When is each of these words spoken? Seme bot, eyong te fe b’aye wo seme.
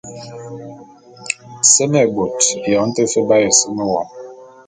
Seme 1.73 2.01
bot, 2.15 2.37
eyong 2.67 2.91
te 2.95 3.03
fe 3.11 3.19
b’aye 3.27 3.47
wo 3.49 3.53
seme. 3.59 3.85